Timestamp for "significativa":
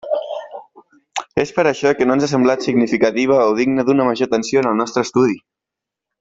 2.69-3.37